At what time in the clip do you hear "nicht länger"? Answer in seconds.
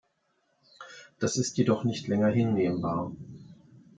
1.83-2.29